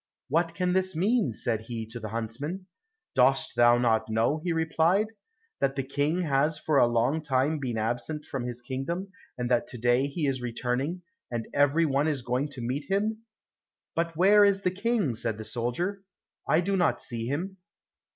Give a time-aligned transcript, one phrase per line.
[0.29, 2.65] "What can this mean?" said he to the huntsman.
[3.13, 5.05] "Dost thou not know?" he replied,
[5.59, 9.67] "that the King has for a long time been absent from his kingdom, and that
[9.67, 13.19] to day he is returning, and every one is going to meet him."
[13.93, 16.01] "But where is the King?" said the soldier,
[16.49, 17.57] "I do not see him."